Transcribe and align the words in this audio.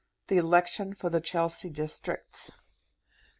The 0.29 0.37
Election 0.37 0.95
for 0.95 1.11
the 1.11 1.21
Chelsea 1.21 1.69
Districts. 1.69 2.51